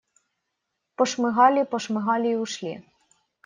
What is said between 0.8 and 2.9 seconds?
Пошмыгали, пошмыгали и ушли.